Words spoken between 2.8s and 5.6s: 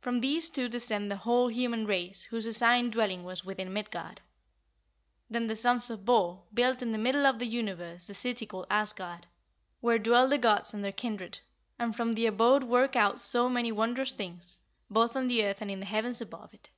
dwelling was within Midgard. Then the